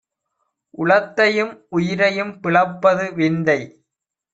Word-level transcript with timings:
உளத்தையும் 0.77 1.53
உயிரையும் 1.69 2.33
பிளப்பது 2.41 3.07
விந்தை! 3.13 3.59